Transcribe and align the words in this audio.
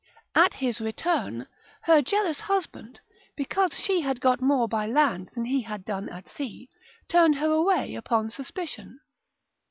At 0.33 0.55
his 0.55 0.81
return, 0.81 1.45
her 1.83 2.01
jealous 2.01 2.39
husband, 2.41 3.01
because 3.35 3.75
she 3.75 4.01
had 4.01 4.19
got 4.19 4.41
more 4.41 4.67
by 4.67 4.87
land 4.87 5.29
than 5.35 5.45
he 5.45 5.61
had 5.61 5.85
done 5.85 6.09
at 6.09 6.27
sea, 6.27 6.71
turned 7.07 7.35
her 7.35 7.51
away 7.51 7.93
upon 7.93 8.31
suspicion. 8.31 8.99